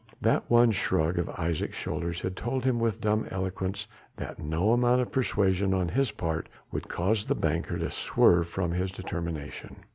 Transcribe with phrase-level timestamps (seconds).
[0.19, 3.85] That one shrug of Isaje's shoulders had told him with dumb eloquence
[4.17, 8.71] that no amount of persuasion on his part would cause the banker to swerve from
[8.71, 9.75] his determination.